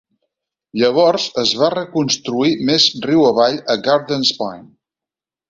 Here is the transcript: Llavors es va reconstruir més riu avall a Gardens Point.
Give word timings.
Llavors 0.83 1.27
es 1.43 1.51
va 1.63 1.69
reconstruir 1.73 2.57
més 2.71 2.87
riu 3.05 3.27
avall 3.33 3.61
a 3.75 3.79
Gardens 3.91 4.35
Point. 4.43 4.67